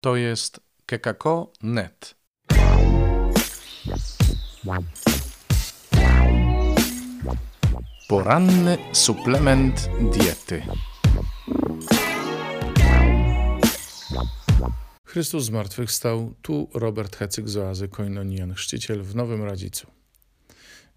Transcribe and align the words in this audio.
To 0.00 0.16
jest 0.16 0.60
kekako.net. 0.86 2.14
Poranny 8.08 8.78
suplement 8.92 9.88
diety. 10.12 10.62
Chrystus 15.04 15.44
zmartwychwstał. 15.44 16.34
Tu 16.42 16.68
Robert 16.74 17.16
Hecyk 17.16 17.48
z 17.48 17.56
oazy 17.56 17.88
Koinonian, 17.88 18.54
chrzciciel 18.54 19.02
w 19.02 19.14
Nowym 19.14 19.42
Radzicu. 19.42 19.86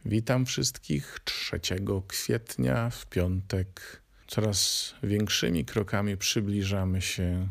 Witam 0.05 0.45
wszystkich 0.45 1.19
3 1.23 1.59
kwietnia 2.07 2.89
w 2.89 3.05
piątek. 3.05 4.01
Coraz 4.27 4.93
większymi 5.03 5.65
krokami 5.65 6.17
przybliżamy 6.17 7.01
się 7.01 7.49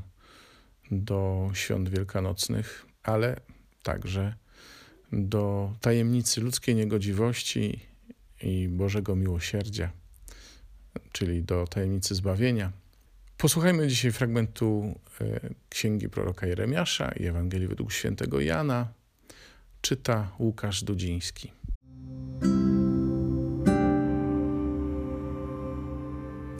do 0.91 1.50
świąt 1.54 1.88
wielkanocnych, 1.88 2.86
ale 3.02 3.40
także 3.82 4.35
do 5.12 5.72
tajemnicy 5.81 6.40
ludzkiej 6.40 6.75
niegodziwości 6.75 7.81
i 8.43 8.68
Bożego 8.68 9.17
miłosierdzia, 9.17 9.90
czyli 11.12 11.43
do 11.43 11.67
tajemnicy 11.67 12.14
zbawienia. 12.14 12.72
Posłuchajmy 13.36 13.89
dzisiaj 13.89 14.12
fragmentu 14.12 14.98
e, 15.21 15.40
księgi 15.68 16.08
proroka 16.08 16.46
Jeremiasza 16.46 17.12
i 17.12 17.26
Ewangelii 17.26 17.68
według 17.68 17.93
świętego 17.93 18.40
Jana. 18.40 18.89
Czyta 19.81 20.32
Łukasz 20.39 20.84
Dudziński. 20.84 21.53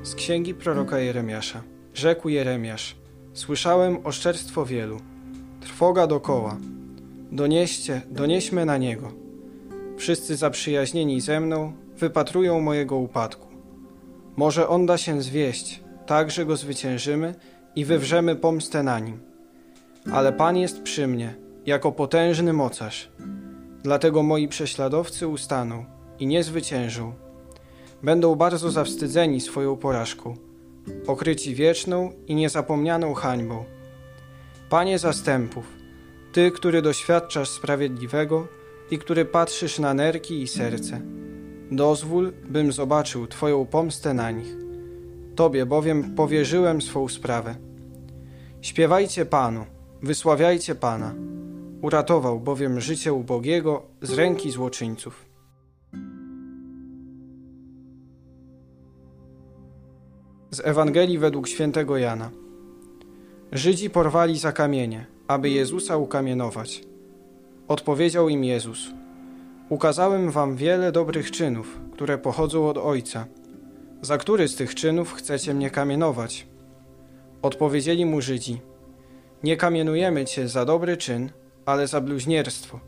Z 0.03 0.15
księgi 0.15 0.55
proroka 0.55 0.99
Jeremiasza. 0.99 1.63
Rzekł 1.95 2.29
Jeremiasz: 2.29 3.00
Słyszałem 3.33 3.99
oszczerstwo 4.05 4.67
wielu, 4.67 5.01
trwoga 5.61 6.07
dokoła. 6.07 6.57
Donieście, 7.33 8.03
donieśmy 8.11 8.65
na 8.65 8.77
niego. 8.77 9.13
Wszyscy 9.97 10.37
zaprzyjaźnieni 10.37 11.21
ze 11.21 11.41
mną 11.41 11.73
wypatrują 11.97 12.61
mojego 12.61 12.97
upadku. 12.97 13.49
Może 14.37 14.69
on 14.69 14.87
da 14.87 14.99
się 14.99 15.23
zwieść, 15.23 15.81
tak 16.07 16.31
że 16.31 16.47
go 16.47 16.57
zwyciężymy 16.57 17.35
i 17.77 17.85
wywrzemy 17.85 18.37
pomstę 18.37 18.83
na 18.83 18.99
nim. 18.99 19.21
Ale 20.13 20.33
Pan 20.33 20.57
jest 20.57 20.83
przy 20.83 21.07
mnie, 21.07 21.35
jako 21.67 21.93
potężny 21.93 22.53
mocarz. 22.53 23.09
Dlatego 23.83 24.23
moi 24.23 24.49
prześladowcy 24.49 25.29
ustaną 25.29 25.85
i 26.19 26.27
nie 26.27 26.45
zwyciężą. 26.45 27.13
Będą 28.03 28.35
bardzo 28.35 28.71
zawstydzeni 28.71 29.41
swoją 29.41 29.77
porażką 29.77 30.50
pokryci 31.07 31.55
wieczną 31.55 32.13
i 32.27 32.35
niezapomnianą 32.35 33.15
hańbą. 33.15 33.65
Panie 34.69 34.99
zastępów, 34.99 35.65
Ty, 36.33 36.51
który 36.51 36.83
doświadczasz 36.83 37.49
sprawiedliwego 37.49 38.49
i 38.91 38.99
który 38.99 39.25
patrzysz 39.25 39.79
na 39.79 39.95
nerki 39.95 40.43
i 40.43 40.49
serce, 40.49 41.01
dozwól, 41.71 42.33
bym 42.49 42.73
zobaczył 42.73 43.27
Twoją 43.27 43.67
pomstę 43.67 44.15
na 44.15 44.31
nich. 44.31 44.57
Tobie 45.37 45.67
bowiem 45.67 46.15
powierzyłem 46.15 46.83
swą 46.83 47.09
sprawę. 47.09 47.55
Śpiewajcie 48.61 49.27
Panu, 49.27 49.65
wysławiajcie 50.03 50.75
Pana. 50.75 51.15
Uratował 51.83 52.41
bowiem 52.41 52.81
życie 52.81 53.13
ubogiego 53.13 53.83
z 54.03 54.13
ręki 54.13 54.51
złoczyńców. 54.51 55.30
Z 60.61 60.67
Ewangelii 60.67 61.19
według 61.19 61.49
świętego 61.49 61.97
Jana. 61.97 62.31
Żydzi 63.53 63.91
porwali 63.91 64.39
za 64.39 64.53
kamienie, 64.53 65.07
aby 65.29 65.51
Jezusa 65.51 65.97
ukamienować. 65.97 66.85
Odpowiedział 67.69 68.29
im 68.29 68.45
Jezus: 68.45 68.91
Ukazałem 69.69 70.31
wam 70.31 70.57
wiele 70.57 70.93
dobrych 70.93 71.31
czynów, 71.31 71.81
które 71.93 72.19
pochodzą 72.19 72.69
od 72.69 72.79
Ojca. 72.79 73.27
Za 74.03 74.19
który 74.19 74.49
z 74.49 74.57
tych 74.57 74.75
czynów 74.75 75.13
chcecie 75.13 75.55
mnie 75.55 75.71
kamienować? 75.71 76.47
Odpowiedzieli 77.43 78.07
mu 78.07 78.21
Żydzi: 78.21 78.61
Nie 79.43 79.57
kamienujemy 79.57 80.25
cię 80.25 80.49
za 80.49 80.65
dobry 80.65 80.97
czyn, 80.97 81.31
ale 81.67 81.87
za 81.87 82.01
bluźnierstwo. 82.01 82.81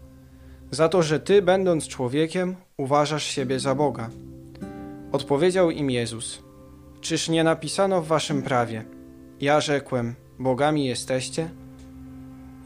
Za 0.71 0.89
to, 0.89 1.03
że 1.03 1.21
ty, 1.21 1.43
będąc 1.43 1.89
człowiekiem, 1.89 2.57
uważasz 2.77 3.25
siebie 3.25 3.61
za 3.61 3.75
Boga. 3.75 4.11
Odpowiedział 5.13 5.71
im 5.71 5.91
Jezus: 5.91 6.52
Czyż 7.03 7.29
nie 7.29 7.45
napisano 7.45 8.03
w 8.03 8.07
waszym 8.07 8.43
prawie? 8.43 8.85
Ja 9.41 9.61
rzekłem, 9.61 10.15
bogami 10.39 10.87
jesteście? 10.87 11.51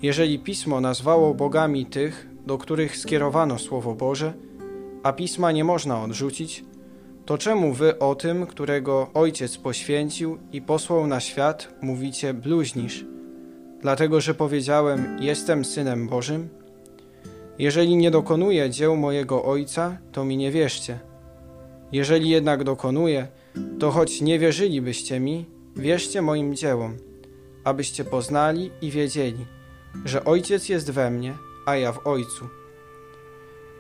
Jeżeli 0.03 0.39
pismo 0.39 0.81
nazwało 0.81 1.35
bogami 1.35 1.87
tych, 1.87 2.29
do 2.47 2.59
których 2.59 2.97
skierowano 2.97 3.59
Słowo 3.59 3.95
Boże, 3.95 4.33
a 5.03 5.13
pisma 5.13 5.53
nie 5.53 5.65
można 5.65 6.03
odrzucić, 6.03 6.65
to 7.27 7.39
czemu 7.39 7.73
wy 7.73 7.99
o 7.99 8.15
tym, 8.15 8.47
którego 8.47 9.11
Ojciec 9.15 9.57
poświęcił 9.57 10.39
i 10.53 10.63
posłał 10.63 11.07
na 11.07 11.21
świat, 11.21 11.75
mówicie 11.83 12.35
bluźnisz? 12.35 13.05
Dlatego, 13.81 14.21
że 14.21 14.35
powiedziałem, 14.35 15.17
jestem 15.21 15.65
Synem 15.65 16.09
Bożym? 16.09 16.49
Jeżeli 17.59 17.97
nie 17.97 18.11
dokonuję 18.11 18.71
dzieł 18.71 18.97
mojego 18.97 19.45
Ojca, 19.45 19.99
to 20.13 20.25
mi 20.25 20.37
nie 20.37 20.51
wierzcie. 20.51 20.99
Jeżeli 21.93 22.29
jednak 22.29 22.65
dokonuję, 22.65 23.27
to 23.79 23.91
choć 23.91 24.21
nie 24.21 24.39
wierzylibyście 24.39 25.21
mi, 25.21 25.47
wierzcie 25.77 26.23
moim 26.23 26.55
dziełom, 26.55 26.97
abyście 27.65 28.05
poznali 28.05 28.71
i 28.83 28.91
wiedzieli, 28.91 29.47
że 30.05 30.25
Ojciec 30.25 30.69
jest 30.69 30.91
we 30.91 31.11
mnie, 31.11 31.35
a 31.67 31.77
ja 31.77 31.93
w 31.93 32.07
Ojcu. 32.07 32.49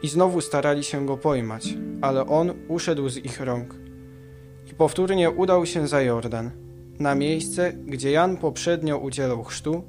I 0.03 0.09
znowu 0.09 0.41
starali 0.41 0.85
się 0.85 1.07
go 1.07 1.17
pojmać, 1.17 1.75
ale 2.01 2.27
on 2.27 2.53
uszedł 2.69 3.09
z 3.09 3.17
ich 3.17 3.41
rąk. 3.41 3.75
I 4.71 4.75
powtórnie 4.75 5.31
udał 5.31 5.67
się 5.67 5.89
za 5.89 6.03
Jordan, 6.03 6.51
na 6.99 7.15
miejsce, 7.15 7.73
gdzie 7.73 8.11
Jan 8.11 8.37
poprzednio 8.37 8.99
udzielał 8.99 9.45
chrztu 9.45 9.85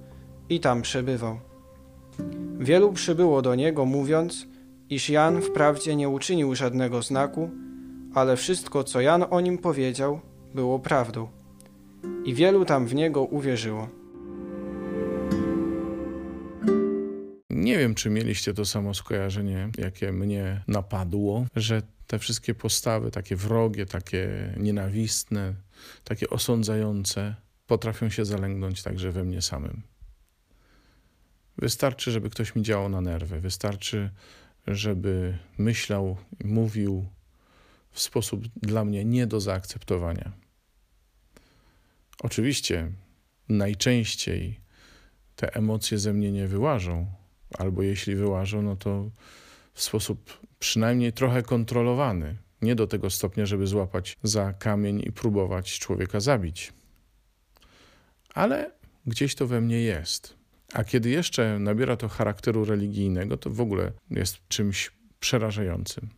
i 0.50 0.60
tam 0.60 0.82
przebywał. 0.82 1.40
Wielu 2.60 2.94
przybyło 2.94 3.42
do 3.42 3.56
niego, 3.56 3.86
mówiąc, 3.86 4.48
iż 4.90 5.10
Jan 5.10 5.42
wprawdzie 5.42 5.96
nie 5.96 6.10
uczynił 6.10 6.56
żadnego 6.56 7.02
znaku, 7.02 7.50
ale 8.18 8.38
wszystko, 8.38 8.84
co 8.84 9.02
Jan 9.02 9.26
o 9.30 9.42
nim 9.42 9.58
powiedział, 9.58 10.22
było 10.56 10.80
prawdą. 10.80 11.30
I 12.26 12.34
wielu 12.34 12.66
tam 12.66 12.88
w 12.88 12.96
niego 12.96 13.24
uwierzyło. 13.24 13.90
Nie 17.50 17.78
wiem, 17.78 17.96
czy 17.96 18.10
mieliście 18.10 18.54
to 18.54 18.66
samo 18.66 18.94
skojarzenie, 18.94 19.70
jakie 19.78 20.12
mnie 20.12 20.64
napadło, 20.68 21.46
że 21.56 21.82
te 22.08 22.20
wszystkie 22.20 22.56
postawy, 22.56 23.12
takie 23.12 23.36
wrogie, 23.36 23.86
takie 23.86 24.54
nienawistne, 24.58 25.54
takie 26.04 26.30
osądzające, 26.30 27.36
potrafią 27.68 28.10
się 28.10 28.26
zalęgnąć 28.26 28.84
także 28.84 29.12
we 29.12 29.24
mnie 29.24 29.42
samym. 29.42 29.82
Wystarczy, 31.58 32.12
żeby 32.12 32.30
ktoś 32.30 32.56
mi 32.56 32.62
działał 32.62 32.90
na 32.90 33.02
nerwy, 33.02 33.40
wystarczy, 33.40 34.10
żeby 34.68 35.38
myślał, 35.58 36.18
mówił 36.44 37.06
w 37.98 38.02
sposób 38.02 38.48
dla 38.48 38.86
mnie 38.86 39.06
nie 39.06 39.28
do 39.28 39.40
zaakceptowania. 39.40 40.32
Oczywiście 42.20 42.92
najczęściej 43.50 44.60
te 45.36 45.56
emocje 45.56 45.98
ze 45.98 46.14
mnie 46.14 46.32
nie 46.32 46.48
wyłażą, 46.48 47.06
albo 47.58 47.82
jeśli 47.84 48.16
wyłażą, 48.16 48.62
no 48.62 48.76
to 48.76 49.10
w 49.74 49.82
sposób 49.82 50.40
przynajmniej 50.60 51.14
trochę 51.14 51.44
kontrolowany. 51.44 52.38
Nie 52.62 52.76
do 52.76 52.88
tego 52.88 53.10
stopnia, 53.10 53.46
żeby 53.46 53.68
złapać 53.68 54.18
za 54.24 54.54
kamień 54.54 55.04
i 55.06 55.12
próbować 55.12 55.80
człowieka 55.80 56.20
zabić. 56.20 56.74
Ale 58.34 58.72
gdzieś 59.06 59.36
to 59.36 59.48
we 59.48 59.62
mnie 59.62 59.82
jest. 59.82 60.38
A 60.74 60.84
kiedy 60.84 61.10
jeszcze 61.10 61.60
nabiera 61.60 61.98
to 61.98 62.08
charakteru 62.08 62.66
religijnego, 62.66 63.38
to 63.38 63.50
w 63.50 63.62
ogóle 63.62 63.92
jest 64.10 64.48
czymś 64.48 64.92
przerażającym. 65.20 66.17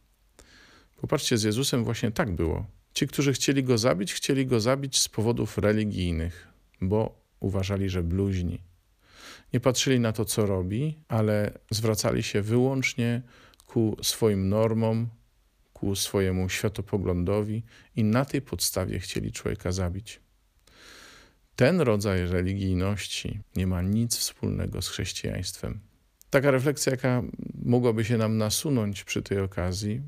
Popatrzcie, 1.01 1.38
z 1.38 1.44
Jezusem 1.44 1.84
właśnie 1.84 2.12
tak 2.12 2.31
było. 2.31 2.66
Ci, 2.94 3.07
którzy 3.07 3.34
chcieli 3.34 3.63
go 3.63 3.78
zabić, 3.78 4.13
chcieli 4.13 4.46
go 4.46 4.60
zabić 4.60 5.00
z 5.00 5.10
powodów 5.10 5.57
religijnych, 5.57 6.48
bo 6.81 7.22
uważali, 7.40 7.90
że 7.90 8.04
bluźni. 8.04 8.63
Nie 9.54 9.60
patrzyli 9.60 10.00
na 10.00 10.13
to, 10.13 10.25
co 10.25 10.46
robi, 10.46 11.00
ale 11.07 11.60
zwracali 11.72 12.24
się 12.24 12.42
wyłącznie 12.42 13.22
ku 13.66 13.98
swoim 14.01 14.50
normom, 14.50 15.10
ku 15.74 15.96
swojemu 15.96 16.50
światopoglądowi 16.50 17.63
i 17.96 18.04
na 18.04 18.25
tej 18.25 18.42
podstawie 18.42 19.00
chcieli 19.00 19.31
człowieka 19.31 19.72
zabić. 19.72 20.19
Ten 21.56 21.81
rodzaj 21.81 22.28
religijności 22.28 23.40
nie 23.56 23.68
ma 23.68 23.81
nic 23.81 24.18
wspólnego 24.18 24.81
z 24.81 24.90
chrześcijaństwem. 24.90 25.80
Taka 26.30 26.51
refleksja, 26.51 26.92
jaka 26.92 27.24
mogłaby 27.66 28.06
się 28.06 28.18
nam 28.18 28.38
nasunąć 28.38 29.04
przy 29.04 29.22
tej 29.22 29.40
okazji, 29.40 30.01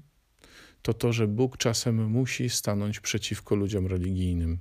to 0.82 0.94
to, 0.94 1.14
że 1.14 1.28
Bóg 1.28 1.58
czasem 1.58 2.10
musi 2.10 2.50
stanąć 2.50 3.00
przeciwko 3.00 3.56
ludziom 3.56 3.88
religijnym 3.88 4.60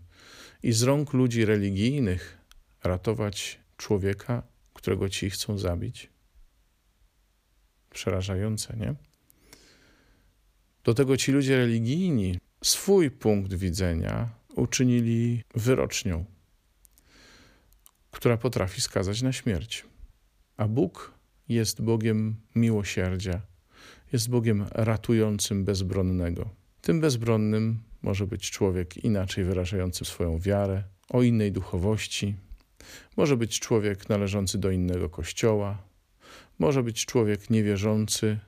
i 0.62 0.72
z 0.72 0.82
rąk 0.82 1.12
ludzi 1.12 1.44
religijnych 1.44 2.38
ratować 2.84 3.60
człowieka, 3.76 4.42
którego 4.74 5.08
ci 5.08 5.30
chcą 5.30 5.58
zabić. 5.58 6.10
Przerażające, 7.90 8.76
nie? 8.76 8.94
Do 10.84 10.94
tego 10.94 11.16
ci 11.16 11.32
ludzie 11.32 11.56
religijni 11.56 12.38
swój 12.64 13.10
punkt 13.10 13.54
widzenia 13.54 14.28
uczynili 14.56 15.42
wyrocznią, 15.54 16.24
która 18.10 18.36
potrafi 18.36 18.80
skazać 18.80 19.22
na 19.22 19.32
śmierć. 19.32 19.86
A 20.56 20.68
Bóg 20.68 21.14
jest 21.48 21.82
Bogiem 21.82 22.36
miłosierdzia, 22.54 23.40
jest 24.12 24.30
Bogiem 24.30 24.66
ratującym 24.70 25.64
bezbronnego. 25.64 26.48
Tym 26.80 27.00
bezbronnym 27.00 27.78
może 28.02 28.26
być 28.26 28.50
człowiek 28.50 28.96
inaczej 28.96 29.44
wyrażający 29.44 30.04
swoją 30.04 30.38
wiarę, 30.38 30.82
o 31.08 31.22
innej 31.22 31.52
duchowości, 31.52 32.34
może 33.16 33.36
być 33.36 33.60
człowiek 33.60 34.08
należący 34.08 34.58
do 34.58 34.70
innego 34.70 35.08
kościoła, 35.08 35.78
może 36.58 36.82
być 36.82 37.06
człowiek 37.06 37.50
niewierzący, 37.50 38.38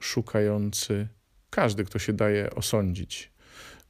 szukający, 0.00 1.08
każdy, 1.50 1.84
kto 1.84 1.98
się 1.98 2.12
daje 2.12 2.50
osądzić. 2.50 3.30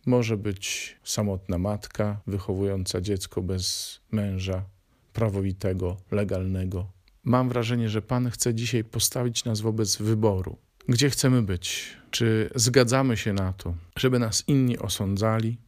Może 0.06 0.36
być 0.36 0.96
samotna 1.04 1.58
matka 1.58 2.20
wychowująca 2.26 3.00
dziecko 3.00 3.42
bez 3.42 4.00
męża, 4.10 4.64
prawowitego, 5.12 5.96
legalnego. 6.10 6.92
Mam 7.24 7.48
wrażenie, 7.48 7.88
że 7.88 8.02
Pan 8.02 8.30
chce 8.30 8.54
dzisiaj 8.54 8.84
postawić 8.84 9.44
nas 9.44 9.60
wobec 9.60 9.96
wyboru. 9.96 10.56
Gdzie 10.90 11.10
chcemy 11.10 11.42
być? 11.42 11.96
Czy 12.10 12.50
zgadzamy 12.54 13.16
się 13.16 13.32
na 13.32 13.52
to, 13.52 13.74
żeby 13.96 14.18
nas 14.18 14.44
inni 14.48 14.78
osądzali, 14.78 15.58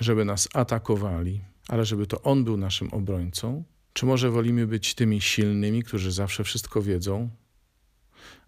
żeby 0.00 0.24
nas 0.24 0.48
atakowali, 0.54 1.40
ale 1.68 1.84
żeby 1.84 2.06
to 2.06 2.22
On 2.22 2.44
był 2.44 2.56
naszym 2.56 2.88
obrońcą? 2.92 3.64
Czy 3.92 4.06
może 4.06 4.30
wolimy 4.30 4.66
być 4.66 4.94
tymi 4.94 5.20
silnymi, 5.20 5.82
którzy 5.82 6.12
zawsze 6.12 6.44
wszystko 6.44 6.82
wiedzą, 6.82 7.30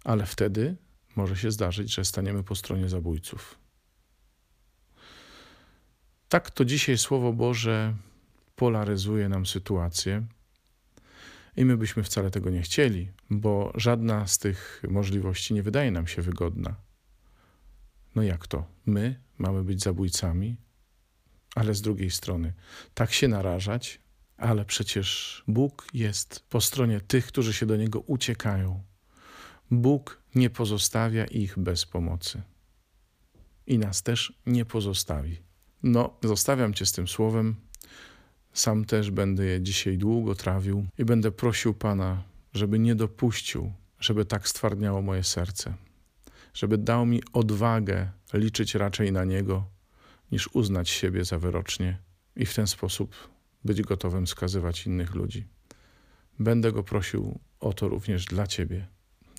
ale 0.05 0.27
wtedy 0.27 0.77
może 1.17 1.37
się 1.37 1.51
zdarzyć, 1.51 1.95
że 1.95 2.05
staniemy 2.05 2.43
po 2.43 2.55
stronie 2.55 2.89
zabójców? 2.89 3.59
Tak 6.29 6.51
to 6.51 6.65
dzisiaj 6.65 6.99
Słowo 6.99 7.33
Boże 7.33 7.95
polaryzuje 8.57 9.29
nam 9.29 9.47
sytuację. 9.47 10.27
I 11.59 11.65
my 11.65 11.77
byśmy 11.77 12.03
wcale 12.03 12.31
tego 12.31 12.51
nie 12.51 12.63
chcieli, 12.63 13.11
bo 13.31 13.73
żadna 13.75 14.27
z 14.27 14.39
tych 14.39 14.83
możliwości 14.89 15.55
nie 15.55 15.63
wydaje 15.63 15.91
nam 15.91 16.07
się 16.07 16.23
wygodna. 16.23 16.77
No 18.15 18.23
jak 18.23 18.47
to? 18.47 18.67
My 18.87 19.21
mamy 19.39 19.65
być 19.65 19.83
zabójcami, 19.83 20.57
ale 21.55 21.75
z 21.75 21.83
drugiej 21.83 22.11
strony 22.11 22.55
tak 22.95 23.13
się 23.13 23.29
narażać, 23.29 24.01
ale 24.37 24.65
przecież 24.65 25.43
Bóg 25.49 25.87
jest 25.95 26.41
po 26.49 26.61
stronie 26.61 27.01
tych, 27.01 27.27
którzy 27.27 27.53
się 27.53 27.67
do 27.67 27.77
Niego 27.77 28.01
uciekają. 28.01 28.83
Bóg 29.71 30.23
nie 30.35 30.51
pozostawia 30.51 31.25
ich 31.25 31.59
bez 31.59 31.87
pomocy. 31.87 32.43
I 33.67 33.79
nas 33.79 34.03
też 34.03 34.33
nie 34.47 34.65
pozostawi. 34.65 35.43
No, 35.83 36.19
zostawiam 36.23 36.75
Cię 36.75 36.87
z 36.87 36.93
tym 36.93 37.09
słowem. 37.09 37.68
Sam 38.59 38.85
też 38.85 39.11
będę 39.11 39.45
je 39.45 39.61
dzisiaj 39.61 39.99
długo 39.99 40.35
trawił 40.35 40.87
i 40.99 41.05
będę 41.05 41.31
prosił 41.31 41.75
Pana, 41.75 42.23
żeby 42.55 42.79
nie 42.79 42.95
dopuścił, 42.95 43.73
żeby 44.01 44.25
tak 44.25 44.49
stwardniało 44.49 45.03
moje 45.03 45.25
serce, 45.25 45.75
żeby 46.55 46.79
dał 46.79 47.07
mi 47.07 47.23
odwagę 47.33 48.11
liczyć 48.35 48.75
raczej 48.75 49.13
na 49.13 49.25
Niego, 49.25 49.67
niż 50.33 50.49
uznać 50.53 50.89
siebie 50.89 51.25
za 51.25 51.39
wyrocznie 51.39 51.99
i 52.37 52.47
w 52.47 52.55
ten 52.55 52.67
sposób 52.67 53.15
być 53.65 53.83
gotowym 53.83 54.27
skazywać 54.27 54.87
innych 54.87 55.15
ludzi. 55.15 55.47
Będę 56.39 56.73
go 56.73 56.83
prosił 56.83 57.39
o 57.61 57.73
to 57.73 57.89
również 57.89 58.25
dla 58.25 58.47
Ciebie. 58.47 58.87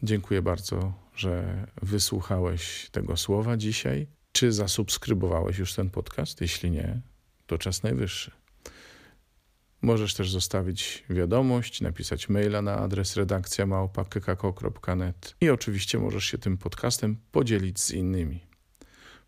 Dziękuję 0.04 0.42
bardzo, 0.42 0.94
że 1.16 1.66
wysłuchałeś 1.81 2.89
tego 2.92 3.18
słowa 3.18 3.57
dzisiaj. 3.57 4.07
Czy 4.31 4.51
zasubskrybowałeś 4.51 5.57
już 5.57 5.74
ten 5.74 5.89
podcast? 5.89 6.42
Jeśli 6.42 6.71
nie, 6.71 7.01
to 7.48 7.57
czas 7.57 7.83
najwyższy. 7.83 8.39
Możesz 9.81 10.14
też 10.14 10.31
zostawić 10.31 11.04
wiadomość, 11.10 11.81
napisać 11.81 12.30
maila 12.30 12.62
na 12.62 12.78
adres 12.78 13.16
redakcja 13.16 13.66
małpa.kk.net 13.66 15.36
i 15.42 15.50
oczywiście 15.50 16.00
możesz 16.00 16.26
się 16.26 16.38
tym 16.38 16.58
podcastem 16.58 17.18
podzielić 17.31 17.80
z 17.80 17.92
innymi. 17.92 18.40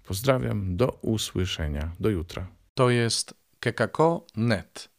Pozdrawiam, 0.03 0.77
do 0.77 0.87
usłyszenia, 1.01 1.91
do 1.99 2.09
jutra. 2.09 2.47
To 2.73 2.89
jest 2.89 3.33
kekako.net. 3.59 4.89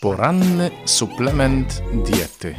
Poranny 0.00 0.70
suplement 0.86 1.82
diety. 2.04 2.56